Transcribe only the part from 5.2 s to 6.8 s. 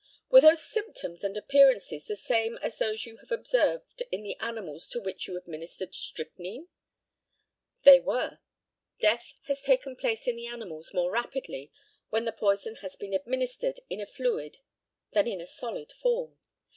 you administered strychnine?